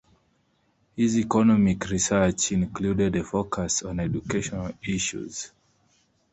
His 0.95 1.15
economic 1.15 1.87
research 1.87 2.53
included 2.53 3.15
a 3.17 3.23
focus 3.23 3.83
on 3.83 3.99
educational 3.99 4.71
issues. 4.83 5.51